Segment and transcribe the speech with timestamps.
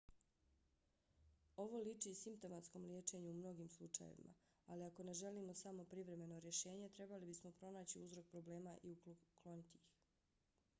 [1.63, 4.33] ovo liči simptomatskom liječenju u mnogim slučajevima.
[4.67, 9.89] ali ako ne želimo samo privremeno rješenje trebali bismo pronaći uzrok problema i ukloniti ih